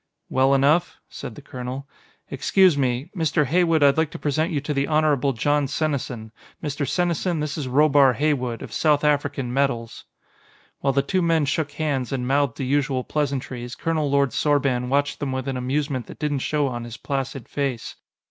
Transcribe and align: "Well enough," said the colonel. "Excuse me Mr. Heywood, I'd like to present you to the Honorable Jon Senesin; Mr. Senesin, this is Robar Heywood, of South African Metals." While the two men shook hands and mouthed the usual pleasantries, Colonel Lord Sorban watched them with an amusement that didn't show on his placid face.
"Well 0.29 0.55
enough," 0.55 0.97
said 1.09 1.35
the 1.35 1.43
colonel. 1.43 1.87
"Excuse 2.31 2.75
me 2.75 3.11
Mr. 3.15 3.45
Heywood, 3.45 3.83
I'd 3.83 3.99
like 3.99 4.09
to 4.09 4.17
present 4.17 4.51
you 4.51 4.59
to 4.61 4.73
the 4.73 4.87
Honorable 4.87 5.31
Jon 5.31 5.67
Senesin; 5.67 6.31
Mr. 6.63 6.89
Senesin, 6.89 7.39
this 7.39 7.55
is 7.55 7.67
Robar 7.67 8.15
Heywood, 8.15 8.63
of 8.63 8.73
South 8.73 9.03
African 9.03 9.53
Metals." 9.53 10.05
While 10.79 10.93
the 10.93 11.03
two 11.03 11.21
men 11.21 11.45
shook 11.45 11.73
hands 11.73 12.11
and 12.11 12.27
mouthed 12.27 12.57
the 12.57 12.65
usual 12.65 13.03
pleasantries, 13.03 13.75
Colonel 13.75 14.09
Lord 14.09 14.31
Sorban 14.31 14.87
watched 14.89 15.19
them 15.19 15.31
with 15.31 15.47
an 15.47 15.55
amusement 15.55 16.07
that 16.07 16.17
didn't 16.17 16.39
show 16.39 16.65
on 16.65 16.83
his 16.83 16.97
placid 16.97 17.47
face. 17.47 17.95